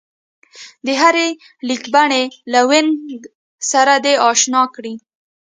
[0.85, 1.27] د هرې
[1.67, 3.19] لیکبڼې له وينګ
[3.71, 4.93] سره دې ځان اشنا کړي